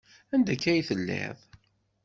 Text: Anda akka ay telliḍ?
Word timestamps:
Anda 0.33 0.51
akka 0.53 0.69
ay 0.71 0.81
telliḍ? 0.87 1.37